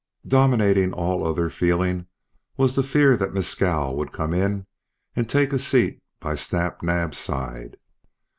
[0.27, 2.07] Dominating all other feeling
[2.57, 4.65] was the fear that Mescal would come in
[5.15, 7.77] and take a seat by Snap Naab's side.